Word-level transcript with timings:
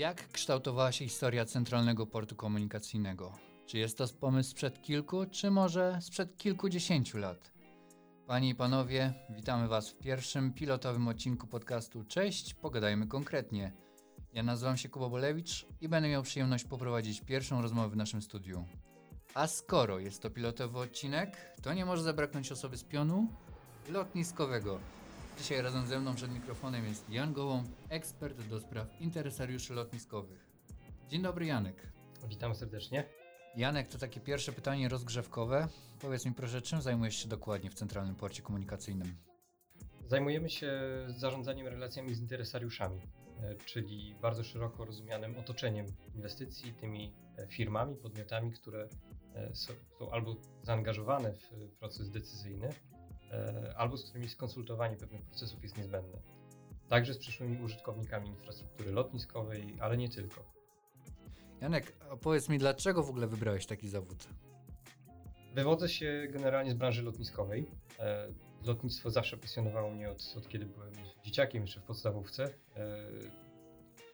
Jak 0.00 0.32
kształtowała 0.32 0.92
się 0.92 1.04
historia 1.04 1.44
Centralnego 1.44 2.06
Portu 2.06 2.36
Komunikacyjnego? 2.36 3.32
Czy 3.66 3.78
jest 3.78 3.98
to 3.98 4.08
pomysł 4.20 4.50
sprzed 4.50 4.82
kilku, 4.82 5.26
czy 5.26 5.50
może 5.50 5.98
sprzed 6.00 6.36
kilkudziesięciu 6.36 7.18
lat? 7.18 7.52
Panie 8.26 8.48
i 8.48 8.54
panowie, 8.54 9.14
witamy 9.30 9.68
Was 9.68 9.90
w 9.90 9.98
pierwszym 9.98 10.52
pilotowym 10.52 11.08
odcinku 11.08 11.46
podcastu 11.46 12.04
Cześć, 12.04 12.54
pogadajmy 12.54 13.06
konkretnie. 13.06 13.72
Ja 14.32 14.42
nazywam 14.42 14.76
się 14.76 14.88
Kuba 14.88 15.08
Bolewicz 15.08 15.66
i 15.80 15.88
będę 15.88 16.08
miał 16.08 16.22
przyjemność 16.22 16.64
poprowadzić 16.64 17.20
pierwszą 17.20 17.62
rozmowę 17.62 17.88
w 17.88 17.96
naszym 17.96 18.22
studiu. 18.22 18.64
A 19.34 19.46
skoro 19.46 19.98
jest 19.98 20.22
to 20.22 20.30
pilotowy 20.30 20.78
odcinek, 20.78 21.54
to 21.62 21.74
nie 21.74 21.84
może 21.84 22.02
zabraknąć 22.02 22.52
osoby 22.52 22.76
z 22.76 22.84
pionu 22.84 23.28
lotniskowego. 23.88 24.80
Dzisiaj 25.40 25.62
razem 25.62 25.86
ze 25.86 26.00
mną 26.00 26.14
przed 26.14 26.32
mikrofonem 26.32 26.86
jest 26.86 27.10
Jan 27.10 27.32
Gołąb, 27.32 27.68
ekspert 27.88 28.48
do 28.48 28.60
spraw 28.60 29.00
interesariuszy 29.00 29.74
lotniskowych. 29.74 30.46
Dzień 31.08 31.22
dobry 31.22 31.46
Janek. 31.46 31.92
Witam 32.28 32.54
serdecznie. 32.54 33.04
Janek, 33.56 33.88
to 33.88 33.98
takie 33.98 34.20
pierwsze 34.20 34.52
pytanie 34.52 34.88
rozgrzewkowe. 34.88 35.68
Powiedz 36.00 36.26
mi 36.26 36.32
proszę, 36.32 36.62
czym 36.62 36.82
zajmujesz 36.82 37.16
się 37.16 37.28
dokładnie 37.28 37.70
w 37.70 37.74
Centralnym 37.74 38.14
Porcie 38.14 38.42
Komunikacyjnym? 38.42 39.16
Zajmujemy 40.06 40.50
się 40.50 40.72
zarządzaniem 41.16 41.66
relacjami 41.66 42.14
z 42.14 42.20
interesariuszami, 42.20 43.00
e, 43.42 43.54
czyli 43.54 44.14
bardzo 44.22 44.44
szeroko 44.44 44.84
rozumianym 44.84 45.38
otoczeniem 45.38 45.86
inwestycji, 46.14 46.72
tymi 46.72 47.12
e, 47.38 47.46
firmami, 47.46 47.96
podmiotami, 47.96 48.52
które 48.52 48.88
e, 49.34 49.54
są, 49.54 49.72
są 49.98 50.10
albo 50.10 50.36
zaangażowane 50.62 51.32
w 51.32 51.50
proces 51.78 52.10
decyzyjny, 52.10 52.68
albo 53.76 53.96
z 53.96 54.04
którymi 54.04 54.28
skonsultowanie 54.28 54.96
pewnych 54.96 55.22
procesów 55.22 55.62
jest 55.62 55.78
niezbędne. 55.78 56.18
Także 56.88 57.14
z 57.14 57.18
przyszłymi 57.18 57.62
użytkownikami 57.62 58.28
infrastruktury 58.28 58.92
lotniskowej, 58.92 59.76
ale 59.80 59.96
nie 59.96 60.08
tylko. 60.08 60.52
Janek, 61.60 61.92
powiedz 62.20 62.48
mi, 62.48 62.58
dlaczego 62.58 63.02
w 63.02 63.10
ogóle 63.10 63.26
wybrałeś 63.26 63.66
taki 63.66 63.88
zawód? 63.88 64.28
Wywodzę 65.54 65.88
się 65.88 66.26
generalnie 66.30 66.70
z 66.70 66.74
branży 66.74 67.02
lotniskowej. 67.02 67.70
E, 67.98 68.28
lotnictwo 68.64 69.10
zawsze 69.10 69.36
pasjonowało 69.36 69.90
mnie 69.90 70.10
od, 70.10 70.34
od 70.36 70.48
kiedy 70.48 70.66
byłem 70.66 70.92
dzieciakiem, 71.24 71.62
jeszcze 71.62 71.80
w 71.80 71.84
podstawówce. 71.84 72.44
E, 72.76 73.08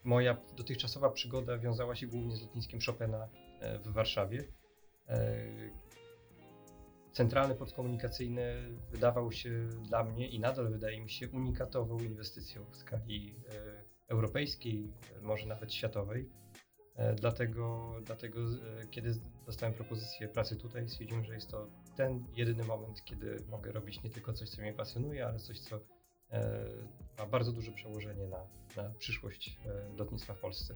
moja 0.04 0.36
dotychczasowa 0.56 1.10
przygoda 1.10 1.58
wiązała 1.58 1.96
się 1.96 2.06
głównie 2.06 2.36
z 2.36 2.42
lotniskiem 2.42 2.80
Chopina 2.86 3.28
e, 3.60 3.78
w 3.78 3.88
Warszawie. 3.88 4.44
Centralny 7.16 7.54
port 7.54 7.72
komunikacyjny 7.72 8.68
wydawał 8.90 9.32
się 9.32 9.68
dla 9.68 10.04
mnie 10.04 10.28
i 10.28 10.40
nadal 10.40 10.70
wydaje 10.70 11.00
mi 11.00 11.10
się 11.10 11.28
unikatową 11.28 11.98
inwestycją 11.98 12.64
w 12.70 12.76
skali 12.76 13.34
europejskiej, 14.08 14.92
może 15.22 15.46
nawet 15.46 15.74
światowej. 15.74 16.28
E, 16.96 17.14
dlatego, 17.14 17.94
dlatego 18.04 18.40
e, 18.40 18.86
kiedy 18.90 19.14
dostałem 19.46 19.74
propozycję 19.74 20.28
pracy 20.28 20.56
tutaj, 20.56 20.88
stwierdziłem, 20.88 21.24
że 21.24 21.34
jest 21.34 21.50
to 21.50 21.66
ten 21.96 22.24
jedyny 22.32 22.64
moment, 22.64 23.04
kiedy 23.04 23.36
mogę 23.48 23.72
robić 23.72 24.02
nie 24.02 24.10
tylko 24.10 24.32
coś, 24.32 24.48
co 24.48 24.62
mnie 24.62 24.72
pasjonuje, 24.72 25.26
ale 25.26 25.38
coś, 25.38 25.60
co 25.60 25.80
e, 26.30 26.64
ma 27.18 27.26
bardzo 27.26 27.52
duże 27.52 27.72
przełożenie 27.72 28.26
na, 28.26 28.46
na 28.76 28.90
przyszłość 28.90 29.58
lotnictwa 29.96 30.34
w 30.34 30.40
Polsce. 30.40 30.74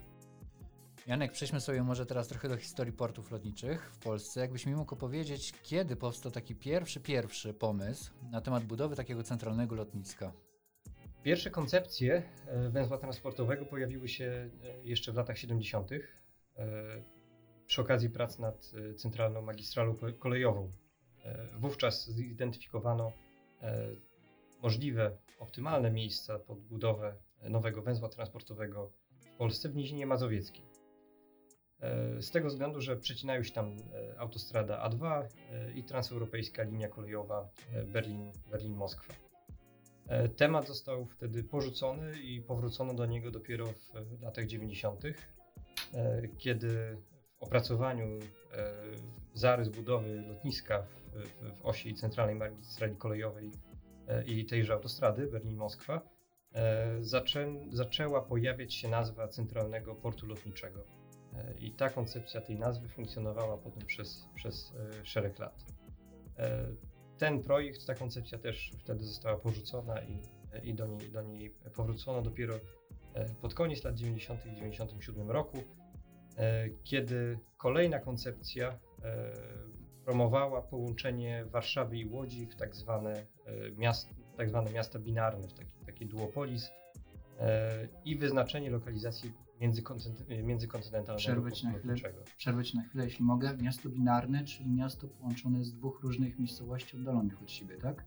Janek, 1.06 1.32
przejdźmy 1.32 1.60
sobie 1.60 1.82
może 1.82 2.06
teraz 2.06 2.28
trochę 2.28 2.48
do 2.48 2.56
historii 2.56 2.92
portów 2.92 3.30
lotniczych 3.30 3.90
w 3.92 3.98
Polsce. 3.98 4.40
Jakbyś 4.40 4.66
mi 4.66 4.74
mógł 4.74 4.94
opowiedzieć, 4.94 5.52
kiedy 5.62 5.96
powstał 5.96 6.32
taki 6.32 6.54
pierwszy, 6.54 7.00
pierwszy 7.00 7.54
pomysł 7.54 8.10
na 8.30 8.40
temat 8.40 8.64
budowy 8.64 8.96
takiego 8.96 9.22
centralnego 9.22 9.74
lotniska? 9.74 10.32
Pierwsze 11.22 11.50
koncepcje 11.50 12.22
e, 12.46 12.68
węzła 12.68 12.98
transportowego 12.98 13.66
pojawiły 13.66 14.08
się 14.08 14.24
e, 14.24 14.84
jeszcze 14.84 15.12
w 15.12 15.14
latach 15.14 15.38
70. 15.38 15.92
E, 15.92 15.98
przy 17.66 17.80
okazji 17.80 18.10
prac 18.10 18.38
nad 18.38 18.70
centralną 18.96 19.42
magistralą 19.42 19.94
kolejową. 20.18 20.70
Wówczas 21.58 22.10
zidentyfikowano 22.10 23.12
możliwe, 24.62 25.16
optymalne 25.38 25.90
miejsca 25.90 26.38
pod 26.38 26.60
budowę 26.60 27.14
nowego 27.42 27.82
węzła 27.82 28.08
transportowego 28.08 28.92
w 29.20 29.36
Polsce 29.38 29.68
w 29.68 29.76
Nizinie 29.76 30.06
Mazowieckiej. 30.06 30.69
Z 32.20 32.30
tego 32.30 32.48
względu, 32.48 32.80
że 32.80 32.96
przecinają 32.96 33.42
się 33.42 33.52
tam 33.52 33.76
autostrada 34.18 34.88
A2 34.88 35.22
i 35.74 35.84
transeuropejska 35.84 36.62
linia 36.62 36.88
kolejowa 36.88 37.48
Berlin-Moskwa. 38.50 39.14
berlin 39.14 39.30
E, 40.10 40.28
temat 40.28 40.66
został 40.66 41.06
wtedy 41.06 41.44
porzucony 41.44 42.20
i 42.20 42.40
powrócono 42.40 42.94
do 42.94 43.06
niego 43.06 43.30
dopiero 43.30 43.66
w 44.16 44.22
latach 44.22 44.46
90., 44.46 45.04
e, 45.04 46.28
kiedy 46.38 46.96
w 47.38 47.42
opracowaniu 47.42 48.06
e, 48.06 48.18
zarys 49.34 49.68
budowy 49.68 50.20
lotniska 50.28 50.82
w, 50.82 51.66
osi 51.66 51.94
centralnej 51.94 52.36
magistrali 52.36 52.96
kolejowej 52.96 53.50
i 54.26 54.44
tejże 54.46 54.72
autostrady 54.72 55.26
Berlin-Moskwa 55.26 56.00
zaczę, 57.00 57.54
zaczęła 57.72 58.22
pojawiać 58.22 58.74
się 58.74 58.88
nazwa 58.88 59.28
Centralnego 59.28 59.94
Portu 59.94 60.26
Lotniczego. 60.26 60.99
I 61.58 61.72
ta 61.72 61.90
koncepcja 61.90 62.40
tej 62.40 62.58
nazwy 62.58 62.88
funkcjonowała 62.88 63.58
potem 63.58 63.86
przez, 63.86 64.28
przez 64.34 64.72
szereg 65.02 65.38
lat 65.38 65.64
ten 67.20 67.42
projekt, 67.42 67.86
ta 67.86 67.94
koncepcja 67.94 68.38
też 68.38 68.72
wtedy 68.78 69.04
została 69.04 69.36
porzucona 69.36 70.02
i, 70.02 70.18
i 70.62 70.74
do, 70.74 70.86
niej, 70.86 71.10
do 71.10 71.22
niej 71.22 71.54
powrócono 71.74 72.22
dopiero 72.22 72.54
e, 73.14 73.34
pod 73.34 73.54
koniec 73.54 73.84
lat 73.84 73.94
90. 73.94 74.40
w 74.40 74.42
1997 74.42 75.30
roku, 75.30 75.58
e, 76.36 76.68
kiedy 76.84 77.38
kolejna 77.56 77.98
koncepcja 77.98 78.68
e, 78.68 79.32
promowała 80.04 80.62
połączenie 80.62 81.44
Warszawy 81.44 81.96
i 81.96 82.06
Łodzi 82.06 82.46
w 82.46 82.56
tak 82.56 82.76
zwane, 82.76 83.26
miast, 83.76 84.08
tak 84.36 84.48
zwane 84.48 84.70
miasta 84.70 84.98
binarne, 84.98 85.48
w 85.48 85.52
taki, 85.52 85.74
taki 85.86 86.06
duopolis 86.06 86.70
i 88.04 88.16
wyznaczenie 88.16 88.70
lokalizacji 88.70 89.32
międzykontynentalnego 89.60 91.16
przerwać 91.16 91.62
na, 91.62 91.72
chwilę, 91.72 91.94
przerwać 92.36 92.74
na 92.74 92.82
chwilę, 92.82 93.04
jeśli 93.04 93.24
mogę. 93.24 93.56
Miasto 93.56 93.88
binarne, 93.88 94.44
czyli 94.44 94.70
miasto 94.70 95.08
połączone 95.08 95.64
z 95.64 95.72
dwóch 95.72 96.00
różnych 96.02 96.38
miejscowości 96.38 96.96
oddalonych 96.96 97.42
od 97.42 97.50
siebie, 97.50 97.76
tak? 97.76 98.04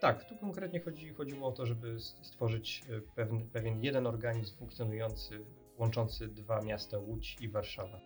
Tak, 0.00 0.24
tu 0.24 0.36
konkretnie 0.36 0.80
chodzi, 0.80 1.14
chodziło 1.14 1.48
o 1.48 1.52
to, 1.52 1.66
żeby 1.66 2.00
stworzyć 2.00 2.84
e, 2.88 3.00
pewien, 3.00 3.50
pewien 3.50 3.84
jeden 3.84 4.06
organizm 4.06 4.56
funkcjonujący, 4.56 5.44
łączący 5.78 6.28
dwa 6.28 6.60
miasta 6.60 6.98
Łódź 6.98 7.36
i 7.40 7.48
Warszawa. 7.48 8.00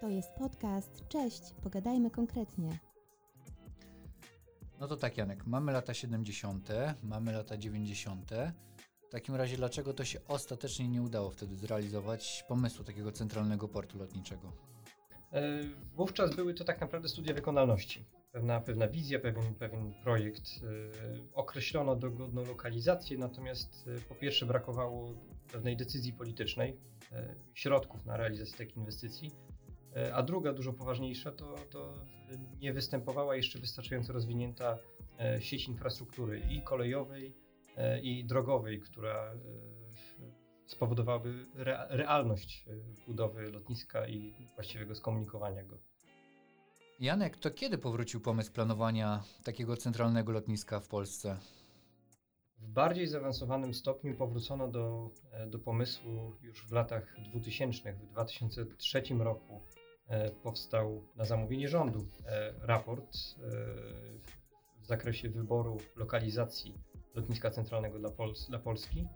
To 0.00 0.08
jest 0.08 0.30
podcast. 0.32 1.08
Cześć, 1.08 1.54
pogadajmy 1.62 2.10
konkretnie. 2.10 2.78
No 4.80 4.88
to 4.88 4.96
tak, 4.96 5.16
Janek, 5.16 5.46
mamy 5.46 5.72
lata 5.72 5.94
70., 5.94 6.68
mamy 7.02 7.32
lata 7.32 7.56
90. 7.56 8.30
W 9.08 9.10
takim 9.10 9.34
razie, 9.34 9.56
dlaczego 9.56 9.94
to 9.94 10.04
się 10.04 10.20
ostatecznie 10.28 10.88
nie 10.88 11.02
udało 11.02 11.30
wtedy 11.30 11.56
zrealizować 11.56 12.44
pomysłu 12.48 12.84
takiego 12.84 13.12
centralnego 13.12 13.68
portu 13.68 13.98
lotniczego? 13.98 14.52
E, 15.32 15.60
wówczas 15.94 16.36
były 16.36 16.54
to 16.54 16.64
tak 16.64 16.80
naprawdę 16.80 17.08
studia 17.08 17.34
wykonalności. 17.34 18.04
Pewna, 18.32 18.60
pewna 18.60 18.88
wizja, 18.88 19.18
pewien, 19.18 19.54
pewien 19.54 19.94
projekt. 20.02 20.42
E, 20.42 21.34
określono 21.34 21.96
dogodną 21.96 22.44
lokalizację, 22.44 23.18
natomiast 23.18 23.88
e, 23.96 24.00
po 24.00 24.14
pierwsze 24.14 24.46
brakowało 24.46 25.14
pewnej 25.52 25.76
decyzji 25.76 26.12
politycznej, 26.12 26.76
środków 27.54 28.06
na 28.06 28.16
realizację 28.16 28.58
takiej 28.58 28.78
inwestycji, 28.78 29.30
a 30.14 30.22
druga, 30.22 30.52
dużo 30.52 30.72
poważniejsza, 30.72 31.32
to, 31.32 31.54
to 31.70 31.94
nie 32.60 32.72
występowała 32.72 33.36
jeszcze 33.36 33.58
wystarczająco 33.58 34.12
rozwinięta 34.12 34.78
sieć 35.40 35.68
infrastruktury 35.68 36.42
i 36.50 36.62
kolejowej, 36.62 37.34
E, 37.78 38.00
i 38.00 38.24
drogowej, 38.24 38.80
która 38.80 39.14
e, 39.14 39.38
spowodowałaby 40.66 41.46
realność 41.88 42.64
e, 42.68 43.04
budowy 43.06 43.52
lotniska 43.52 44.08
i 44.08 44.34
właściwego 44.54 44.94
skomunikowania 44.94 45.64
go. 45.64 45.78
Janek, 47.00 47.36
to 47.36 47.50
kiedy 47.50 47.78
powrócił 47.78 48.20
pomysł 48.20 48.52
planowania 48.52 49.22
takiego 49.44 49.76
centralnego 49.76 50.32
lotniska 50.32 50.80
w 50.80 50.88
Polsce? 50.88 51.36
W 52.58 52.68
bardziej 52.68 53.06
zaawansowanym 53.06 53.74
stopniu 53.74 54.14
powrócono 54.14 54.68
do, 54.68 55.10
do 55.46 55.58
pomysłu 55.58 56.36
już 56.42 56.66
w 56.66 56.72
latach 56.72 57.14
2000. 57.30 57.92
W 57.92 58.06
2003 58.06 59.02
roku 59.18 59.60
powstał 60.42 61.02
na 61.16 61.24
zamówienie 61.24 61.68
rządu 61.68 62.08
raport 62.60 63.16
w 64.82 64.86
zakresie 64.86 65.28
wyboru 65.28 65.76
lokalizacji 65.96 66.74
lotniska 67.14 67.50
centralnego 67.50 67.98
dla, 67.98 68.10
Pols 68.10 68.48
dla 68.48 68.58
Polski. 68.58 69.06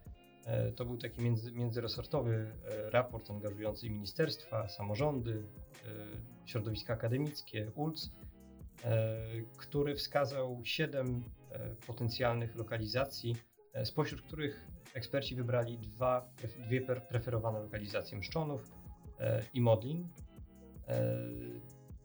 E, 0.47 0.73
to 0.73 0.85
był 0.85 0.97
taki 0.97 1.23
między, 1.23 1.53
międzyresortowy 1.53 2.53
e, 2.65 2.91
raport 2.91 3.31
angażujący 3.31 3.91
ministerstwa, 3.91 4.69
samorządy, 4.69 5.33
e, 5.33 6.47
środowiska 6.47 6.93
akademickie, 6.93 7.71
ULC, 7.75 8.11
który 9.57 9.95
wskazał 9.97 10.61
siedem 10.65 11.25
potencjalnych 11.87 12.57
lokalizacji 12.57 13.37
spośród 13.85 14.23
których 14.23 14.67
eksperci 14.95 15.37
wybrali 15.37 15.79
dwa, 15.79 16.31
dwie 16.67 16.81
preferowane 17.09 17.61
lokalizacje 17.61 18.19
Mszczonów 18.19 18.73
i 19.55 19.61
Modlin. 19.61 20.09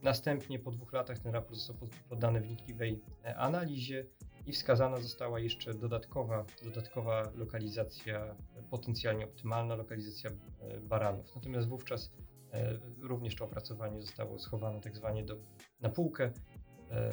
Następnie 0.01 0.59
po 0.59 0.71
dwóch 0.71 0.94
latach 0.94 1.19
ten 1.19 1.33
raport 1.33 1.56
został 1.56 1.88
poddany 2.09 2.41
wnikliwej 2.41 3.01
analizie 3.35 4.06
i 4.45 4.51
wskazana 4.51 5.00
została 5.00 5.39
jeszcze 5.39 5.74
dodatkowa, 5.74 6.45
dodatkowa 6.63 7.31
lokalizacja, 7.35 8.35
potencjalnie 8.69 9.25
optymalna 9.25 9.75
lokalizacja 9.75 10.31
baranów. 10.81 11.35
Natomiast 11.35 11.68
wówczas 11.68 12.12
E, 12.53 12.79
również 13.01 13.35
to 13.35 13.45
opracowanie 13.45 14.01
zostało 14.01 14.39
schowane 14.39 14.81
tak 14.81 14.95
zwanie 14.95 15.24
do, 15.24 15.38
na 15.81 15.89
półkę. 15.89 16.31
E, 16.91 17.12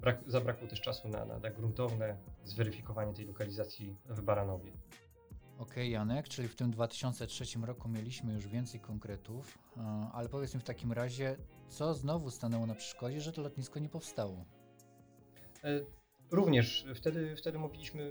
brak, 0.00 0.22
zabrakło 0.26 0.68
też 0.68 0.80
czasu 0.80 1.08
na, 1.08 1.24
na, 1.24 1.38
na 1.38 1.50
gruntowne 1.50 2.16
zweryfikowanie 2.44 3.14
tej 3.14 3.26
lokalizacji 3.26 3.96
w 4.06 4.22
Baranowie. 4.22 4.72
Okay, 5.60 5.88
Janek, 5.88 6.28
czyli 6.28 6.48
w 6.48 6.54
tym 6.54 6.70
2003 6.70 7.44
roku 7.66 7.88
mieliśmy 7.88 8.34
już 8.34 8.46
więcej 8.46 8.80
konkretów, 8.80 9.58
e, 9.76 9.80
ale 10.12 10.28
powiedz 10.28 10.54
mi 10.54 10.60
w 10.60 10.64
takim 10.64 10.92
razie, 10.92 11.36
co 11.68 11.94
znowu 11.94 12.30
stanęło 12.30 12.66
na 12.66 12.74
przeszkodzie, 12.74 13.20
że 13.20 13.32
to 13.32 13.42
lotnisko 13.42 13.78
nie 13.78 13.88
powstało? 13.88 14.44
Również 16.30 16.86
wtedy, 16.94 17.36
wtedy 17.36 17.58
mówiliśmy, 17.58 18.10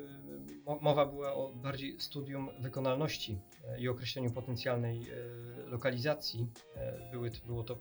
mowa 0.81 1.05
była 1.05 1.33
o 1.33 1.53
bardziej 1.53 1.99
studium 1.99 2.49
wykonalności 2.59 3.39
e, 3.67 3.79
i 3.79 3.87
określeniu 3.87 4.31
potencjalnej 4.31 5.01
e, 5.09 5.69
lokalizacji. 5.69 6.47
E, 6.75 7.11
były, 7.11 7.31
było 7.45 7.63
to 7.63 7.79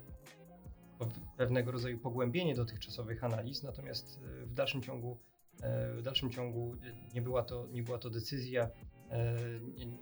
pewnego 1.37 1.73
rodzaju 1.73 1.99
pogłębienie 1.99 2.55
dotychczasowych 2.55 3.25
analiz, 3.25 3.63
natomiast 3.63 4.21
w 4.47 4.55
dalszym 4.55 4.83
ciągu, 4.83 5.19
w 5.97 6.03
dalszym 6.03 6.31
ciągu 6.31 6.77
nie, 7.15 7.23
była 7.23 7.43
to, 7.43 7.67
nie 7.67 7.83
była 7.83 7.99
to 7.99 8.11
decyzja, 8.11 8.71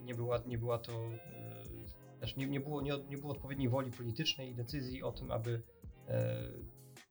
nie, 0.01 0.15
była, 0.15 0.37
nie 0.45 0.57
była 0.57 0.77
to, 0.77 1.09
znaczy 2.17 2.39
nie, 2.39 2.47
nie, 2.47 2.59
było, 2.59 2.81
nie, 2.81 2.93
nie 3.09 3.17
było 3.17 3.31
odpowiedniej 3.31 3.69
woli 3.69 3.91
politycznej 3.91 4.49
i 4.49 4.55
decyzji 4.55 5.03
o 5.03 5.11
tym, 5.11 5.31
aby 5.31 5.61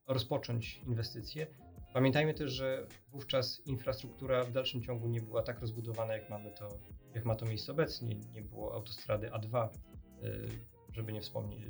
rozpocząć 0.07 0.77
inwestycje. 0.77 1.47
Pamiętajmy 1.93 2.33
też, 2.33 2.51
że 2.51 2.87
wówczas 3.11 3.61
infrastruktura 3.65 4.43
w 4.43 4.51
dalszym 4.51 4.81
ciągu 4.81 5.07
nie 5.07 5.21
była 5.21 5.43
tak 5.43 5.59
rozbudowana, 5.59 6.13
jak, 6.13 6.29
mamy 6.29 6.51
to, 6.51 6.69
jak 7.13 7.25
ma 7.25 7.35
to 7.35 7.45
miejsce 7.45 7.71
obecnie. 7.71 8.15
Nie 8.33 8.41
było 8.41 8.73
autostrady 8.73 9.29
A2, 9.29 9.69
y, 10.23 10.47
żeby 10.91 11.13
nie 11.13 11.21
wspomnieć, 11.21 11.61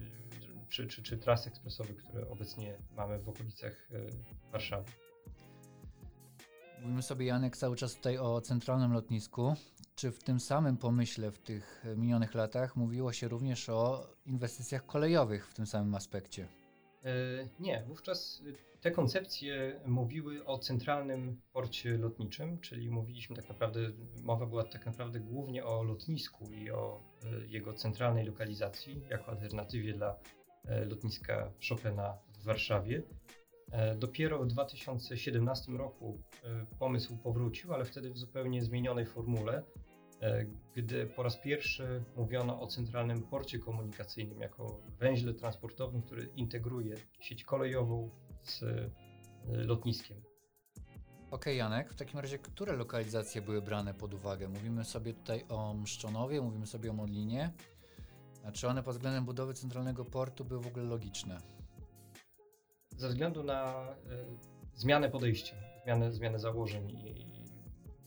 czy, 0.69 0.87
czy, 0.87 1.03
czy 1.03 1.17
tras 1.17 1.47
ekspresowych, 1.47 1.97
które 1.97 2.29
obecnie 2.29 2.77
mamy 2.95 3.19
w 3.19 3.29
okolicach 3.29 3.89
Warszawy. 4.51 4.91
Mówimy 6.81 7.01
sobie, 7.01 7.25
Janek, 7.25 7.57
cały 7.57 7.75
czas 7.75 7.95
tutaj 7.95 8.17
o 8.17 8.41
centralnym 8.41 8.93
lotnisku. 8.93 9.53
Czy 9.97 10.11
w 10.11 10.23
tym 10.23 10.39
samym 10.39 10.77
pomyśle 10.77 11.31
w 11.31 11.39
tych 11.39 11.83
minionych 11.95 12.33
latach 12.33 12.75
mówiło 12.75 13.13
się 13.13 13.27
również 13.27 13.69
o 13.69 14.07
inwestycjach 14.25 14.85
kolejowych 14.85 15.47
w 15.47 15.53
tym 15.53 15.65
samym 15.65 15.95
aspekcie? 15.95 16.47
E, 17.03 17.09
nie, 17.59 17.83
wówczas 17.87 18.43
te 18.81 18.91
koncepcje 18.91 19.79
mówiły 19.85 20.45
o 20.45 20.59
centralnym 20.59 21.41
porcie 21.53 21.97
lotniczym, 21.97 22.59
czyli 22.59 22.89
mówiliśmy 22.89 23.35
tak 23.35 23.49
naprawdę, 23.49 23.79
mowa 24.23 24.45
była 24.45 24.63
tak 24.63 24.85
naprawdę 24.85 25.19
głównie 25.19 25.65
o 25.65 25.83
lotnisku 25.83 26.51
i 26.51 26.71
o 26.71 27.01
e, 27.23 27.47
jego 27.47 27.73
centralnej 27.73 28.25
lokalizacji 28.25 29.01
jako 29.09 29.31
alternatywie 29.31 29.93
dla 29.93 30.19
e, 30.65 30.85
lotniska 30.85 31.51
Chopina 31.69 32.17
w 32.39 32.43
Warszawie. 32.43 33.03
Dopiero 33.97 34.39
w 34.39 34.47
2017 34.47 35.71
roku 35.71 36.21
pomysł 36.79 37.17
powrócił, 37.17 37.73
ale 37.73 37.85
wtedy 37.85 38.09
w 38.11 38.17
zupełnie 38.17 38.61
zmienionej 38.61 39.05
formule, 39.05 39.63
E, 39.63 39.86
gdy 40.75 41.05
po 41.05 41.23
raz 41.23 41.37
pierwszy 41.37 42.03
mówiono 42.15 42.61
o 42.61 42.67
centralnym 42.67 43.23
porcie 43.23 43.59
komunikacyjnym 43.59 44.41
jako 44.41 44.81
węźle 44.99 45.33
transportowym, 45.33 46.01
który 46.01 46.29
integruje 46.35 46.95
sieć 47.19 47.43
kolejową 47.43 48.09
z 48.43 48.63
e, 48.63 48.89
lotniskiem. 49.47 50.17
Okej, 50.17 51.31
okay, 51.31 51.55
Janek, 51.55 51.93
w 51.93 51.95
takim 51.95 52.19
razie, 52.19 52.39
które 52.39 52.75
lokalizacje 52.75 53.41
były 53.41 53.61
brane 53.61 53.93
pod 53.93 54.13
uwagę? 54.13 54.47
Mówimy 54.47 54.85
sobie 54.85 55.13
tutaj 55.13 55.43
o 55.49 55.73
Mszczonowie, 55.73 56.41
mówimy 56.41 56.67
sobie 56.67 56.91
o 56.91 56.93
Modlinie. 56.93 57.51
A 58.43 58.51
czy 58.51 58.67
one 58.67 58.83
pod 58.83 58.95
względem 58.95 59.25
budowy 59.25 59.53
centralnego 59.53 60.05
portu 60.05 60.45
były 60.45 60.61
w 60.61 60.67
ogóle 60.67 60.85
logiczne? 60.85 61.37
Ze 62.97 63.09
względu 63.09 63.43
na 63.43 63.91
y, 63.91 64.79
zmianę 64.79 65.09
podejścia, 65.09 65.55
zmianę, 65.83 66.11
zmianę 66.11 66.39
założeń 66.39 66.89
i 66.91 67.36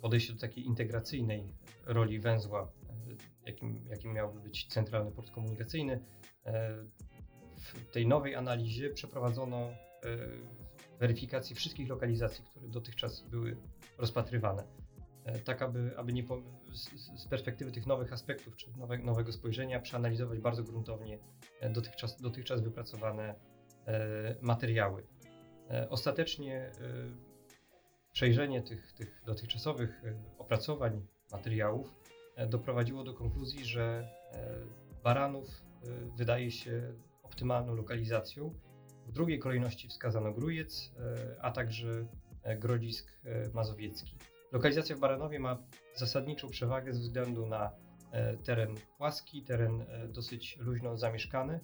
podejście 0.00 0.32
do 0.32 0.40
takiej 0.40 0.66
integracyjnej 0.66 1.54
roli 1.86 2.20
węzła, 2.20 2.62
e, 2.62 3.46
jakim, 3.46 3.84
jakim 3.88 4.12
miałby 4.12 4.40
być 4.40 4.66
centralny 4.66 5.10
port 5.12 5.30
komunikacyjny. 5.30 6.04
E, 6.46 6.76
w 7.56 7.92
tej 7.92 8.06
nowej 8.06 8.34
analizie 8.34 8.90
przeprowadzono 8.90 9.58
e, 9.58 9.74
weryfikację 10.98 11.56
wszystkich 11.56 11.88
lokalizacji, 11.88 12.44
które 12.44 12.68
dotychczas 12.68 13.22
były 13.22 13.56
rozpatrywane. 13.98 14.64
Tak, 15.44 15.62
aby, 15.62 15.92
aby 15.96 16.12
nie 16.12 16.24
po, 16.24 16.42
z, 16.72 17.20
z, 17.22 17.28
perspektywy 17.28 17.72
tych 17.72 17.86
nowych 17.86 18.12
aspektów, 18.12 18.56
czy 18.56 18.70
nowe, 18.78 18.98
nowego 18.98 19.32
spojrzenia, 19.32 19.80
przeanalizować 19.80 20.38
bardzo 20.38 20.64
gruntownie 20.64 21.18
dotychczas, 21.70 22.20
dotychczas 22.20 22.60
wypracowane 22.60 23.34
materiały. 24.40 25.06
Ostatecznie 25.90 26.70
przejrzenie 28.12 28.62
tych, 28.62 28.92
tych 28.92 29.22
dotychczasowych 29.26 30.02
e, 30.04 30.14
opracowań, 30.38 31.06
materiałów 31.32 31.94
e, 32.36 32.46
doprowadziło 32.46 33.04
do 33.04 33.14
konkluzji, 33.14 33.64
że 33.64 34.08
e, 34.32 35.02
Baranów 35.04 35.46
wydaje 36.16 36.50
się 36.50 36.94
optymalną 37.22 37.74
lokalizacją. 37.74 38.54
W 39.06 39.12
drugiej 39.12 39.38
kolejności 39.38 39.88
wskazano 39.88 40.32
Grujec, 40.32 40.92
a 41.40 41.50
także 41.50 42.06
Grodzisk 42.58 43.20
Mazowiecki. 43.54 44.16
Lokalizacja 44.52 44.96
w 44.96 44.98
Baranowie 44.98 45.40
ma 45.40 45.58
zasadniczą 45.94 46.48
przewagę 46.48 46.94
ze 46.94 47.00
względu 47.00 47.46
na 47.46 47.70
teren 48.44 48.74
płaski, 48.98 49.42
teren 49.42 49.84
dosyć 50.08 50.56
luźno 50.58 50.96
zamieszkany, 50.96 51.60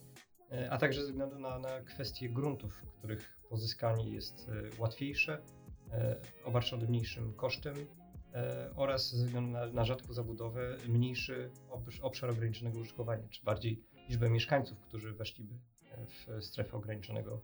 a 0.71 0.79
także 0.79 1.05
ze 1.05 1.11
względu 1.11 1.39
na, 1.39 1.59
na 1.59 1.81
kwestie 1.81 2.29
gruntów, 2.29 2.83
których 2.99 3.39
pozyskanie 3.49 4.11
jest 4.11 4.51
łatwiejsze 4.79 5.43
obarczony 6.45 6.87
mniejszym 6.87 7.35
kosztem 7.35 7.75
e, 8.35 8.71
oraz 8.77 9.15
ze 9.15 9.27
względu 9.27 9.51
na, 9.51 9.67
na 9.67 9.85
rzadką 9.85 10.13
zabudowę 10.13 10.77
mniejszy 10.89 11.51
obszar 12.03 12.31
ograniczonego 12.31 12.79
użytkowania, 12.79 13.29
czy 13.29 13.45
bardziej 13.45 13.83
liczbę 14.09 14.31
mieszkańców, 14.31 14.79
którzy 14.81 15.13
weszliby 15.13 15.55
e, 15.91 16.07
w 16.07 16.45
strefę 16.45 16.77
ograniczonego, 16.77 17.41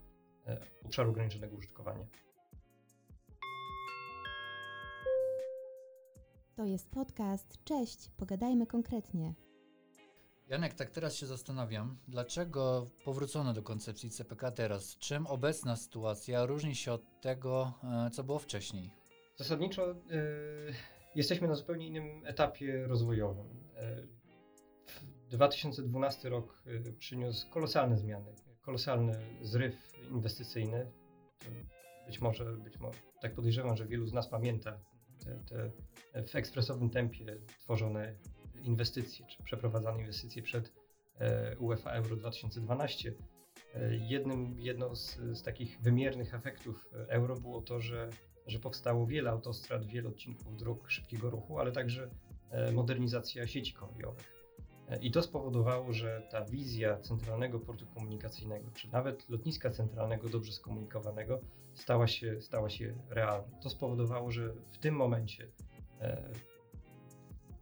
obszaru 0.85 1.11
ograniczonego 1.11 1.57
użytkowania. 1.57 2.07
To 6.55 6.65
jest 6.65 6.91
podcast. 6.91 7.65
Cześć, 7.65 8.11
pogadajmy 8.17 8.67
konkretnie. 8.67 9.35
Janek, 10.53 10.75
tak 10.75 10.91
teraz 10.91 11.17
się 11.17 11.27
zastanawiam, 11.27 11.99
dlaczego 12.09 12.87
powrócono 13.05 13.53
do 13.53 13.63
koncepcji 13.63 14.11
CPK 14.11 14.51
teraz? 14.51 14.99
Czym 14.99 15.27
obecna 15.27 15.77
sytuacja 15.77 16.47
różni 16.47 16.75
się 16.75 16.93
od 16.93 17.21
tego, 17.21 17.73
e, 17.85 18.11
co 18.11 18.25
było 18.25 18.39
wcześniej? 18.39 18.91
Zasadniczo 19.37 19.91
y, 19.91 19.95
jesteśmy 21.15 21.49
na 21.49 21.55
zupełnie 21.55 21.87
innym 21.87 22.27
etapie 22.27 22.87
rozwojowym. 22.87 23.47
Y, 23.51 24.09
2012 25.31 26.29
rok 26.29 26.63
przyniósł 26.99 27.51
kolosalne 27.51 27.97
zmiany, 27.97 28.35
kolosalny 28.63 29.13
zryw 29.43 29.93
inwestycyjny. 30.11 30.91
Być 32.07 32.21
może, 32.21 32.45
być 32.45 32.79
może, 32.79 32.99
tak 33.21 33.35
podejrzewam, 33.35 33.77
że 33.77 33.87
wielu 33.87 34.07
z 34.07 34.13
nas 34.13 34.29
pamięta 34.29 34.79
te, 35.25 35.39
te 36.13 36.27
w 36.27 36.35
ekspresowym 36.35 36.91
tempie 36.91 37.37
tworzone 37.61 38.15
inwestycje, 38.63 39.27
czy 39.27 39.43
przeprowadzane 39.43 40.01
inwestycje 40.01 40.43
przed 40.43 40.73
e, 41.19 41.57
UEFA 41.59 41.91
Euro 41.91 42.17
2012. 42.17 43.15
E, 43.75 43.95
jednym, 43.97 44.61
jedną 44.61 44.97
z, 44.97 45.21
z 45.33 45.43
takich 45.43 45.81
wymiernych 45.81 46.35
efektów 46.35 46.89
euro 47.09 47.37
było 47.37 47.61
to, 47.63 47.81
że, 47.81 48.11
że 48.47 48.59
powstało 48.59 49.07
wiele 49.07 49.31
autostrad, 49.31 49.87
wiele 49.87 50.09
odcinków 50.09 50.57
dróg 50.57 50.91
szybkiego 50.91 51.31
ruchu, 51.31 51.59
ale 51.59 51.73
także 51.73 52.11
e, 52.51 52.73
modernizacja 52.73 53.47
sieci 53.47 53.73
kolejowych. 53.73 54.43
I 55.01 55.11
to 55.11 55.23
spowodowało, 55.23 55.93
że 55.93 56.23
ta 56.31 56.45
wizja 56.45 56.99
centralnego 57.01 57.61
portu 57.61 57.87
komunikacyjnego, 57.87 58.71
czy 58.71 58.89
nawet 58.93 59.29
lotniska 59.29 59.71
centralnego 59.71 60.29
dobrze 60.29 60.53
skomunikowanego, 60.53 61.41
stała 61.75 62.07
się, 62.07 62.41
stała 62.41 62.71
się 62.71 62.95
realna. 63.09 63.59
To 63.63 63.71
spowodowało, 63.71 64.31
że 64.31 64.55
w 64.73 64.79
tym 64.79 64.95
momencie 64.95 65.49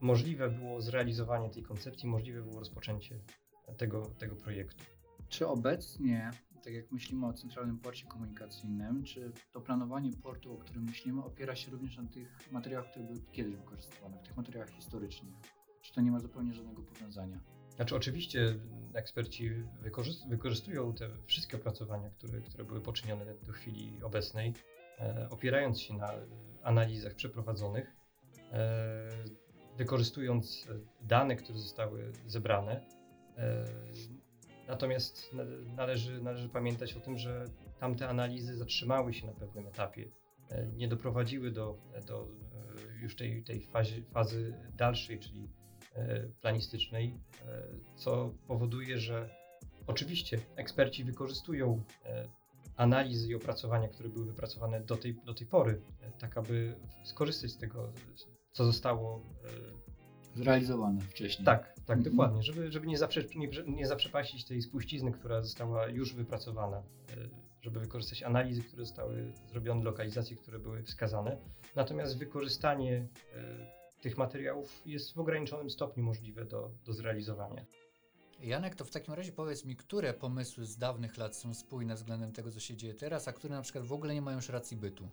możliwe 0.00 0.50
było 0.50 0.80
zrealizowanie 0.80 1.50
tej 1.50 1.62
koncepcji, 1.62 2.08
możliwe 2.08 2.42
było 2.42 2.58
rozpoczęcie 2.58 3.20
tego, 3.76 4.02
tego 4.02 4.36
projektu. 4.36 4.84
Czy 5.28 5.46
obecnie 5.46 6.30
tak 6.64 6.72
jak 6.72 6.92
myślimy 6.92 7.26
o 7.26 7.32
centralnym 7.32 7.78
porcie 7.78 8.06
komunikacyjnym, 8.06 9.02
czy 9.04 9.32
to 9.52 9.60
planowanie 9.60 10.10
portu, 10.22 10.52
o 10.54 10.58
którym 10.58 10.82
myślimy, 10.82 11.24
opiera 11.24 11.56
się 11.56 11.70
również 11.70 11.96
na 11.96 12.06
tych 12.06 12.52
materiałach, 12.52 12.90
które 12.90 13.04
były 13.04 13.20
kiedyś 13.32 13.56
wykorzystywane, 13.56 14.18
w 14.18 14.22
tych 14.22 14.36
materiałach 14.36 14.70
historycznych? 14.70 15.34
Czy 15.82 15.92
to 15.92 16.00
nie 16.00 16.10
ma 16.10 16.18
zupełnie 16.18 16.54
żadnego 16.54 16.82
powiązania? 16.82 17.40
Znaczy, 17.76 17.96
oczywiście 17.96 18.54
eksperci 18.94 19.50
wykorzystują 20.28 20.94
te 20.94 21.08
wszystkie 21.26 21.56
opracowania, 21.56 22.10
które, 22.10 22.40
które 22.40 22.64
były 22.64 22.80
poczynione 22.80 23.34
do 23.46 23.52
chwili 23.52 24.02
obecnej, 24.02 24.54
e, 24.98 25.28
opierając 25.30 25.80
się 25.80 25.94
na 25.94 26.12
analizach 26.62 27.14
przeprowadzonych, 27.14 27.96
e, 28.52 29.08
wykorzystując 29.78 30.68
dane, 31.00 31.36
które 31.36 31.58
zostały 31.58 32.12
zebrane. 32.26 32.86
E, 33.36 33.64
natomiast 34.68 35.30
należy, 35.76 36.22
należy 36.22 36.48
pamiętać 36.48 36.94
o 36.94 37.00
tym, 37.00 37.18
że 37.18 37.44
tamte 37.78 38.08
analizy 38.08 38.56
zatrzymały 38.56 39.14
się 39.14 39.26
na 39.26 39.32
pewnym 39.32 39.66
etapie, 39.66 40.08
e, 40.50 40.66
nie 40.66 40.88
doprowadziły 40.88 41.50
do, 41.50 41.78
do 42.06 42.22
e, 42.22 43.02
już 43.02 43.16
tej, 43.16 43.44
tej 43.44 43.68
fazy 44.12 44.54
dalszej, 44.76 45.18
czyli 45.18 45.48
planistycznej, 46.40 47.20
co 47.96 48.34
powoduje, 48.46 48.98
że 48.98 49.30
oczywiście 49.86 50.38
eksperci 50.56 51.04
wykorzystują 51.04 51.82
analizy 52.76 53.28
i 53.28 53.34
opracowania, 53.34 53.88
które 53.88 54.08
były 54.08 54.26
wypracowane 54.26 54.80
do 54.80 54.96
tej, 54.96 55.14
do 55.14 55.34
tej 55.34 55.46
pory, 55.46 55.80
tak 56.18 56.38
aby 56.38 56.76
skorzystać 57.04 57.50
z 57.50 57.58
tego, 57.58 57.92
co 58.52 58.64
zostało 58.64 59.22
zrealizowane 60.34 61.00
wcześniej. 61.00 61.46
Tak, 61.46 61.74
tak, 61.86 61.98
mhm. 61.98 62.02
dokładnie, 62.02 62.42
żeby, 62.42 62.72
żeby 62.72 62.86
nie, 62.86 62.98
zaprze, 62.98 63.24
nie, 63.36 63.48
nie 63.66 63.86
zaprzepaścić 63.86 64.44
tej 64.44 64.62
spuścizny, 64.62 65.12
która 65.12 65.42
została 65.42 65.86
już 65.86 66.14
wypracowana, 66.14 66.76
e, 66.76 66.82
żeby 67.60 67.80
wykorzystać 67.80 68.22
analizy, 68.22 68.62
które 68.62 68.84
zostały 68.84 69.32
zrobione, 69.50 69.84
lokalizacje, 69.84 70.36
które 70.36 70.58
były 70.58 70.82
wskazane. 70.82 71.36
Natomiast 71.76 72.18
wykorzystanie 72.18 73.08
e, 73.34 74.00
tych 74.00 74.18
materiałów 74.18 74.82
jest 74.86 75.14
w 75.14 75.18
ograniczonym 75.18 75.70
stopniu 75.70 76.04
możliwe 76.04 76.44
do, 76.44 76.70
do 76.84 76.92
zrealizowania. 76.92 77.64
Janek, 78.40 78.74
to 78.74 78.84
w 78.84 78.90
takim 78.90 79.14
razie 79.14 79.32
powiedz 79.32 79.64
mi, 79.64 79.76
które 79.76 80.14
pomysły 80.14 80.66
z 80.66 80.76
dawnych 80.76 81.16
lat 81.16 81.36
są 81.36 81.54
spójne 81.54 81.94
względem 81.94 82.32
tego, 82.32 82.50
co 82.50 82.60
się 82.60 82.76
dzieje 82.76 82.94
teraz, 82.94 83.28
a 83.28 83.32
które 83.32 83.54
na 83.54 83.62
przykład 83.62 83.84
w 83.84 83.92
ogóle 83.92 84.14
nie 84.14 84.22
mają 84.22 84.36
już 84.36 84.48
racji 84.48 84.76
bytu? 84.76 85.08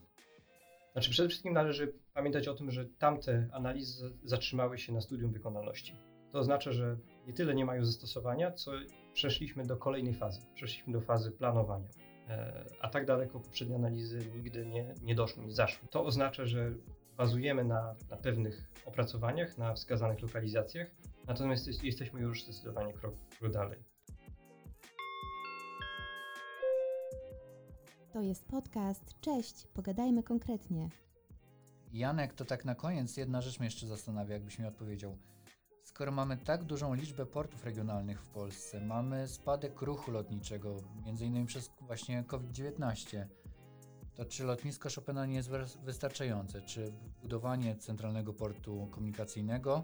Znaczy 0.97 1.11
przede 1.11 1.29
wszystkim 1.29 1.53
należy 1.53 1.93
pamiętać 2.13 2.47
o 2.47 2.53
tym, 2.53 2.71
że 2.71 2.85
tamte 2.85 3.47
analizy 3.51 4.13
zatrzymały 4.23 4.77
się 4.77 4.93
na 4.93 5.01
studium 5.01 5.31
wykonalności. 5.31 5.95
To 6.31 6.39
oznacza, 6.39 6.71
że 6.71 6.97
nie 7.27 7.33
tyle 7.33 7.55
nie 7.55 7.65
mają 7.65 7.85
zastosowania, 7.85 8.51
co 8.51 8.71
przeszliśmy 9.13 9.65
do 9.65 9.77
kolejnej 9.77 10.13
fazy. 10.13 10.41
Przeszliśmy 10.55 10.93
do 10.93 11.01
fazy 11.01 11.31
planowania. 11.31 11.87
E, 12.29 12.65
a 12.81 12.89
tak 12.89 13.05
daleko 13.05 13.39
poprzednie 13.39 13.75
analizy 13.75 14.19
nigdy 14.35 14.65
nie, 14.65 14.93
nie 15.01 15.15
doszły, 15.15 15.43
nie 15.43 15.51
zaszły. 15.51 15.87
To 15.87 16.05
oznacza, 16.05 16.45
że 16.45 16.73
bazujemy 17.17 17.63
na, 17.63 17.95
na 18.09 18.17
pewnych 18.17 18.71
opracowaniach, 18.85 19.57
na 19.57 19.73
wskazanych 19.73 20.21
lokalizacjach, 20.21 20.87
natomiast 21.27 21.67
jest, 21.67 21.83
jesteśmy 21.83 22.21
już 22.21 22.43
zdecydowanie 22.43 22.93
krok, 22.93 23.15
krok 23.39 23.51
dalej. 23.51 23.96
To 28.17 28.21
jest 28.21 28.45
podcast. 28.45 29.15
Cześć, 29.21 29.67
pogadajmy 29.73 30.23
konkretnie. 30.23 30.89
Janek, 31.93 32.33
to 32.33 32.45
tak 32.45 32.65
na 32.65 32.75
koniec 32.75 33.17
jedna 33.17 33.41
rzecz 33.41 33.59
mnie 33.59 33.67
jeszcze 33.67 33.87
zastanawia, 33.87 34.33
jakbyś 34.33 34.59
mi 34.59 34.65
odpowiedział. 34.65 35.17
Skoro 35.83 36.11
mamy 36.11 36.37
tak 36.37 36.63
dużą 36.63 36.93
liczbę 36.93 37.25
portów 37.25 37.65
regionalnych 37.65 38.21
w 38.21 38.25
Polsce, 38.27 38.81
mamy 38.81 39.27
spadek 39.27 39.81
ruchu 39.81 40.11
lotniczego, 40.11 40.75
między 41.05 41.25
innymi 41.25 41.45
przez 41.45 41.71
właśnie 41.81 42.23
COVID-19, 42.23 43.25
to 44.15 44.25
czy 44.25 44.43
lotnisko 44.43 44.89
Chopina 44.95 45.25
nie 45.25 45.35
jest 45.35 45.49
wystarczające? 45.83 46.61
Czy 46.61 46.93
budowanie 47.21 47.75
centralnego 47.75 48.33
portu 48.33 48.87
komunikacyjnego 48.91 49.83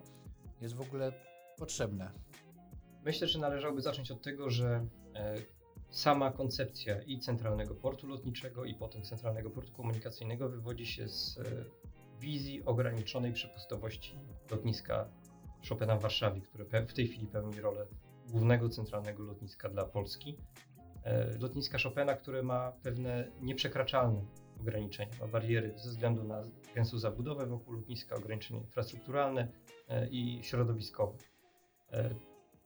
jest 0.62 0.76
w 0.76 0.82
ogóle 0.82 1.12
potrzebne? 1.58 2.12
Myślę, 3.06 3.28
że 3.28 3.40
należałoby 3.40 3.82
zacząć 3.82 4.12
od 4.12 4.22
tego, 4.22 4.50
że 4.50 4.86
e, 5.16 5.36
sama 5.94 6.32
koncepcja 6.32 7.02
i 7.02 7.20
centralnego 7.20 7.76
portu 7.76 8.08
lotniczego, 8.08 8.66
i 8.66 8.76
potem 8.76 9.04
centralnego 9.04 9.50
portu 9.50 9.74
komunikacyjnego 9.74 10.50
wywodzi 10.50 10.86
się 10.86 11.08
z 11.08 11.38
e, 11.38 11.44
wizji 12.20 12.66
ograniczonej 12.66 13.34
przepustowości 13.34 14.20
lotniska 14.52 15.10
Chopina 15.70 15.96
w 15.96 16.02
Warszawie, 16.02 16.42
które 16.42 16.86
w 16.86 16.94
tej 16.94 17.08
chwili 17.08 17.28
pełni 17.28 17.62
rolę 17.62 17.88
głównego 18.30 18.70
centralnego 18.70 19.24
lotniska 19.24 19.70
dla 19.70 19.86
Polski. 19.86 20.38
E, 21.04 21.38
lotniska 21.38 21.78
Chopina, 21.84 22.16
które 22.16 22.44
ma 22.44 22.72
pewne 22.72 23.32
nieprzekraczalne 23.42 24.26
ograniczenia, 24.60 25.12
ma 25.22 25.28
bariery 25.28 25.74
ze 25.78 25.90
względu 25.90 26.24
na 26.24 26.44
gęstą 26.76 27.00
zabudowę 27.00 27.46
wokół 27.48 27.74
lotniska, 27.74 28.16
ograniczenia 28.16 28.60
infrastrukturalne 28.60 29.48
e, 29.88 30.10
i 30.10 30.40
środowiskowe. 30.44 31.18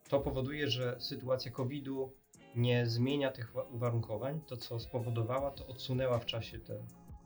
To 0.09 0.19
powoduje, 0.19 0.67
że 0.67 0.95
sytuacja 0.99 1.51
COVID-u 1.51 2.13
nie 2.57 2.85
zmienia 2.85 3.31
tych 3.31 3.53
uwarunkowań, 3.71 4.41
to 4.47 4.57
co 4.57 4.79
spowodowała, 4.79 5.51
to 5.51 5.67
odsunęła 5.67 6.19
w 6.19 6.25
czasie 6.25 6.59
te, 6.59 6.73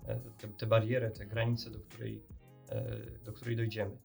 e, 0.08 0.20
te, 0.38 0.48
te 0.48 0.66
bariery, 0.66 1.12
te 1.12 1.26
granice, 1.26 1.70
do 1.70 1.80
której, 1.80 2.22
e, 2.70 2.98
do 3.24 3.34
której 3.34 3.56
dojdziemy. 3.56 3.98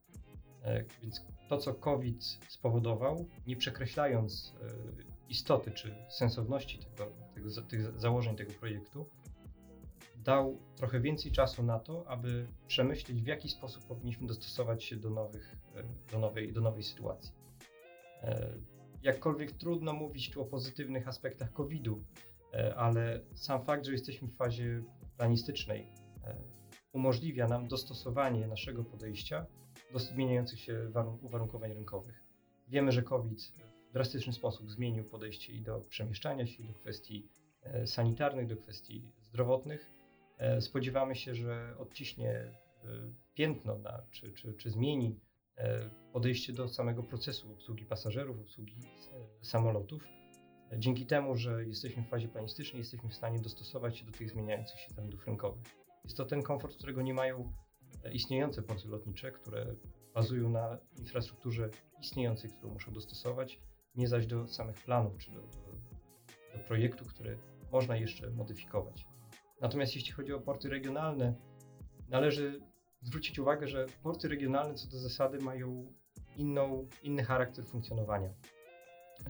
E, 0.62 0.84
więc 1.02 1.26
to, 1.48 1.58
co 1.58 1.74
COVID 1.74 2.24
spowodował, 2.48 3.26
nie 3.46 3.56
przekreślając 3.56 4.54
istoty 5.28 5.70
czy 5.70 5.94
sensowności 6.08 6.78
tego, 6.78 7.12
tego, 7.34 7.62
tych 7.62 8.00
założeń 8.00 8.36
tego 8.36 8.52
projektu, 8.52 9.06
dał 10.16 10.58
trochę 10.76 11.00
więcej 11.00 11.32
czasu 11.32 11.62
na 11.62 11.78
to, 11.78 12.08
aby 12.08 12.46
przemyśleć, 12.66 13.22
w 13.22 13.26
jaki 13.26 13.48
sposób 13.48 13.84
powinniśmy 13.84 14.26
dostosować 14.26 14.84
się 14.84 14.96
do, 14.96 15.10
nowych, 15.10 15.56
do, 16.12 16.18
nowej, 16.18 16.52
do 16.52 16.60
nowej 16.60 16.82
sytuacji 16.82 17.32
jakkolwiek 19.02 19.52
trudno 19.52 19.92
mówić 19.92 20.30
tu 20.30 20.42
o 20.42 20.44
pozytywnych 20.44 21.08
aspektach 21.08 21.52
COVID-u, 21.52 22.04
e, 22.52 22.76
ale 22.76 23.20
sam 23.34 23.64
fakt, 23.64 23.86
że 23.86 23.92
jesteśmy 23.92 24.28
w 24.28 24.36
fazie 24.36 24.82
planistycznej, 25.16 25.92
e, 26.24 26.36
umożliwia 26.92 27.48
nam 27.48 27.68
dostosowanie 27.68 28.46
naszego 28.46 28.84
podejścia 28.84 29.46
do 29.92 29.98
zmieniających 29.98 30.60
się 30.60 30.90
uwarunkowań 31.22 31.72
rynkowych. 31.74 32.22
Wiemy, 32.68 32.92
że 32.92 33.02
COVID 33.02 33.52
w 33.90 33.92
drastyczny 33.92 34.32
sposób 34.32 34.70
zmienił 34.70 35.04
podejście 35.04 35.52
i 35.52 35.62
do 35.62 35.80
przemieszczania 35.80 36.46
się, 36.46 36.62
i 36.62 36.66
do 36.66 36.74
kwestii 36.74 37.28
e, 37.62 37.86
sanitarnych, 37.86 38.46
do 38.46 38.56
kwestii 38.56 39.02
zdrowotnych. 39.22 39.86
Spodziewamy 40.60 41.14
się, 41.14 41.34
że 41.34 41.74
odciśnie 41.78 42.52
piętno 43.34 43.78
na, 43.78 44.02
czy, 44.10 44.32
czy, 44.32 44.54
czy 44.54 44.70
zmieni 44.70 45.20
podejście 46.12 46.52
do 46.52 46.68
samego 46.68 47.02
procesu 47.02 47.52
obsługi 47.52 47.84
pasażerów, 47.84 48.40
obsługi 48.40 48.74
e, 49.12 49.44
samolotów. 49.44 50.02
Dzięki 50.78 51.06
temu, 51.06 51.36
że 51.36 51.64
jesteśmy 51.64 52.02
w 52.02 52.08
fazie 52.08 52.28
planistycznej, 52.28 52.78
jesteśmy 52.78 53.08
w 53.08 53.14
stanie 53.14 53.38
dostosować 53.38 53.98
się 53.98 54.04
do 54.04 54.12
tych 54.12 54.30
zmieniających 54.30 54.80
się 54.80 54.94
trendów 54.94 55.26
rynkowych. 55.26 55.64
Jest 56.04 56.16
to 56.16 56.24
ten 56.24 56.42
komfort, 56.42 56.76
którego 56.76 57.02
nie 57.02 57.14
mają 57.14 57.52
e, 58.04 58.12
istniejące 58.12 58.62
porty 58.62 58.88
lotnicze, 58.88 59.32
które 59.32 59.74
bazują 60.14 60.50
na 60.50 60.78
infrastrukturze 60.98 61.70
istniejącej, 62.00 62.50
którą 62.50 62.72
muszą 62.72 62.92
dostosować, 62.92 63.60
nie 63.94 64.08
zaś 64.08 64.26
do 64.26 64.48
samych 64.48 64.76
planów 64.84 65.18
czy 65.18 65.30
do, 65.30 65.40
do 65.40 66.64
projektu, 66.66 67.04
który 67.04 67.38
można 67.72 67.96
jeszcze 67.96 68.30
modyfikować. 68.30 69.06
Natomiast 69.60 69.94
jeśli 69.94 70.12
chodzi 70.12 70.32
o 70.32 70.40
porty 70.40 70.68
regionalne, 70.68 71.34
należy 72.08 72.60
zwrócić 73.06 73.38
uwagę, 73.38 73.68
że 73.68 73.86
porty 74.02 74.28
regionalne 74.28 74.74
co 74.74 74.88
do 74.88 74.98
zasady 74.98 75.38
mają 75.38 75.92
inną, 76.36 76.88
inny 77.02 77.24
charakter 77.24 77.64
funkcjonowania. 77.64 78.30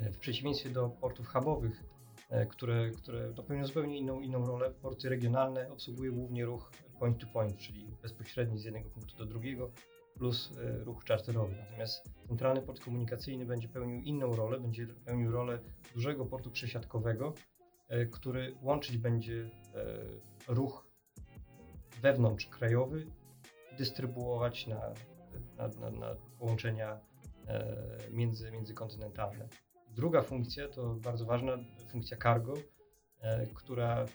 E, 0.00 0.12
w 0.12 0.18
przeciwieństwie 0.18 0.70
do 0.70 0.88
portów 0.88 1.28
hubowych, 1.28 1.84
e, 2.30 2.46
które, 2.46 2.90
które 2.90 3.34
pełnią 3.48 3.66
zupełnie 3.66 3.98
inną, 3.98 4.20
inną 4.20 4.46
rolę, 4.46 4.70
porty 4.70 5.08
regionalne 5.08 5.72
obsługują 5.72 6.12
głównie 6.12 6.44
ruch 6.44 6.70
point 6.98 7.18
to 7.20 7.26
point, 7.26 7.56
czyli 7.56 7.86
bezpośredni 8.02 8.58
z 8.58 8.64
jednego 8.64 8.90
punktu 8.90 9.16
do 9.16 9.26
drugiego, 9.26 9.70
plus 10.14 10.58
e, 10.58 10.84
ruch 10.84 11.04
czarterowy. 11.04 11.56
Natomiast 11.56 12.10
centralny 12.28 12.62
port 12.62 12.84
komunikacyjny 12.84 13.46
będzie 13.46 13.68
pełnił 13.68 14.00
inną 14.00 14.36
rolę, 14.36 14.60
będzie 14.60 14.86
pełnił 14.86 15.30
rolę 15.30 15.58
dużego 15.94 16.26
portu 16.26 16.50
przesiadkowego, 16.50 17.34
który 18.12 18.54
łączyć 18.62 18.98
będzie 18.98 19.50
ruch 20.48 20.86
wewnątrzkrajowy 22.02 23.06
dystrybuować 23.78 24.66
na, 24.66 24.92
na, 25.56 25.68
na, 25.68 25.90
na 25.90 26.14
połączenia 26.38 27.00
e, 27.46 27.98
między, 28.10 28.50
międzykontynentalne. 28.50 29.48
Druga 29.90 30.22
funkcja 30.22 30.68
to 30.68 30.94
bardzo 30.94 31.24
ważna 31.24 31.58
funkcja 31.88 32.16
cargo, 32.16 32.54
e, 33.20 33.46
która, 33.46 34.06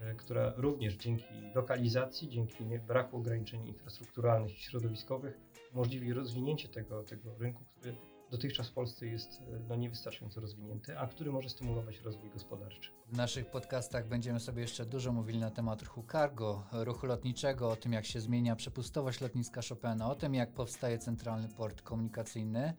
e, 0.00 0.14
która 0.14 0.52
również 0.56 0.96
dzięki 0.96 1.24
lokalizacji, 1.54 2.28
dzięki 2.28 2.64
braku 2.86 3.16
ograniczeń 3.16 3.66
infrastrukturalnych 3.66 4.58
i 4.58 4.60
środowiskowych 4.60 5.40
umożliwi 5.72 6.12
rozwinięcie 6.12 6.68
tego, 6.68 7.02
tego 7.02 7.38
rynku, 7.38 7.64
który 7.64 7.96
dotychczas 8.30 8.68
w 8.68 8.72
Polsce 8.72 9.06
jest 9.06 9.40
e, 9.40 9.58
no, 9.68 9.76
niewystarczająco 9.76 10.40
rozwinięty, 10.40 10.98
a 10.98 11.06
który 11.06 11.32
może 11.32 11.48
stymulować 11.48 12.00
rozwój 12.00 12.30
gospodarczy. 12.30 12.90
W 13.06 13.16
naszych 13.16 13.50
podcastach 13.50 14.08
będziemy 14.08 14.40
sobie 14.40 14.62
jeszcze 14.62 14.86
dużo 14.86 15.12
mówili 15.12 15.38
na 15.38 15.50
temat 15.50 15.82
ruchu 15.82 16.04
cargo, 16.12 16.66
ruchu 16.72 17.06
lotniczego, 17.06 17.70
o 17.70 17.76
tym 17.76 17.92
jak 17.92 18.06
się 18.06 18.20
zmienia 18.20 18.56
przepustowość 18.56 19.20
lotniska 19.20 19.60
Chopina, 19.68 20.10
o 20.10 20.14
tym 20.14 20.34
jak 20.34 20.52
powstaje 20.52 20.98
centralny 20.98 21.48
port 21.48 21.82
komunikacyjny. 21.82 22.74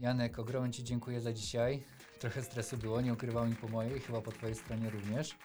Janek, 0.00 0.38
ogromnie 0.38 0.72
Ci 0.72 0.84
dziękuję 0.84 1.20
za 1.20 1.32
dzisiaj. 1.32 1.82
Trochę 2.20 2.42
stresu 2.42 2.76
było, 2.76 3.00
nie 3.00 3.12
ukrywam 3.12 3.52
i 3.52 3.54
po 3.54 3.68
mojej, 3.68 4.00
chyba 4.00 4.20
po 4.20 4.32
Twojej 4.32 4.54
stronie 4.54 4.90
również. 4.90 5.36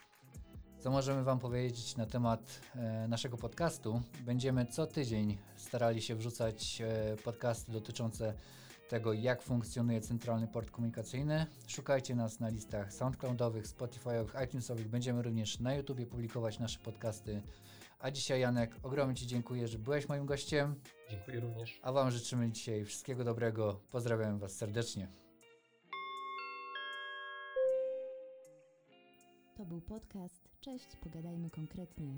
Co 0.80 0.92
możemy 0.92 1.24
Wam 1.24 1.40
powiedzieć 1.40 1.98
na 1.98 2.06
temat 2.06 2.62
e, 2.76 3.08
naszego 3.08 3.38
podcastu? 3.38 4.02
Będziemy 4.26 4.66
co 4.66 4.88
tydzień 4.88 5.38
starali 5.56 6.02
się 6.02 6.16
wrzucać 6.16 6.82
e, 6.82 7.16
podcasty 7.24 7.72
dotyczące 7.72 8.34
tego, 8.92 9.14
jak 9.14 9.42
funkcjonuje 9.42 10.02
centralny 10.02 10.48
port 10.48 10.72
komunikacyjny. 10.72 11.46
Szukajcie 11.68 12.16
nas 12.16 12.40
na 12.40 12.50
listach 12.50 12.94
SoundCloudowych, 12.94 13.66
Spotify'owych, 13.66 14.44
iTunesowych. 14.46 14.90
Będziemy 14.90 15.22
również 15.22 15.60
na 15.60 15.76
YouTubie 15.76 16.06
publikować 16.06 16.60
nasze 16.60 16.80
podcasty. 16.80 17.42
A 18.00 18.12
dzisiaj, 18.12 18.42
Janek, 18.42 18.76
ogromnie 18.84 19.16
Ci 19.16 19.28
dziękuję, 19.28 19.68
że 19.68 19.80
byłeś 19.80 20.10
moim 20.10 20.26
gościem. 20.26 20.76
Dziękuję 21.10 21.40
również. 21.40 21.80
A 21.84 21.92
Wam 21.92 22.12
życzymy 22.12 22.52
dzisiaj 22.52 22.86
wszystkiego 22.86 23.24
dobrego. 23.24 23.80
Pozdrawiam 23.92 24.40
Was 24.40 24.52
serdecznie. 24.52 25.08
To 29.58 29.66
był 29.66 29.82
podcast. 29.82 30.50
Cześć, 30.62 30.96
pogadajmy 31.04 31.50
konkretnie. 31.50 32.18